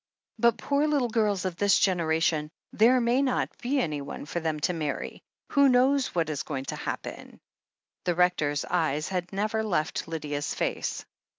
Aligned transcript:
"But 0.39 0.57
poor 0.57 0.87
little 0.87 1.11
girls 1.11 1.45
of 1.45 1.57
this 1.57 1.77
generation, 1.77 2.49
there 2.73 2.99
may 2.99 3.21
not 3.21 3.55
be 3.59 3.79
anyone 3.79 4.25
for 4.25 4.39
them 4.39 4.59
to 4.61 4.73
marry! 4.73 5.21
Who 5.51 5.69
knows 5.69 6.15
what 6.15 6.31
is 6.31 6.41
going 6.41 6.65
to 6.73 6.75
happen?" 6.75 7.39
The 8.05 8.15
Rector's 8.15 8.65
eyes 8.65 9.09
had 9.09 9.31
never 9.31 9.63
left 9.63 10.07
Lydia's 10.07 10.55
face. 10.55 11.05